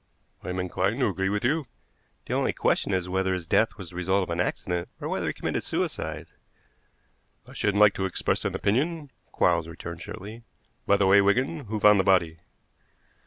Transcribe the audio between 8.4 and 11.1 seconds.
an opinion," Quarles returned shortly. "By the